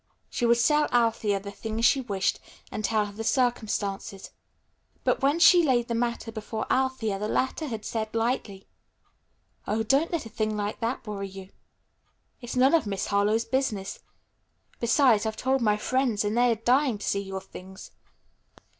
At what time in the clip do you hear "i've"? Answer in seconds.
15.27-15.37